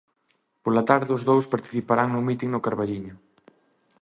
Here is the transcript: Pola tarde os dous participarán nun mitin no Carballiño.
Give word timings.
Pola 0.63 0.83
tarde 0.91 1.11
os 1.17 1.25
dous 1.29 1.45
participarán 1.53 2.07
nun 2.11 2.25
mitin 2.29 2.49
no 2.51 2.63
Carballiño. 2.65 3.15